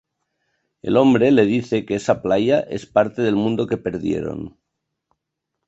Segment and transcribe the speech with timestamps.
[0.81, 4.57] El hombre le dice que esa playa es parte del mundo que perdieron.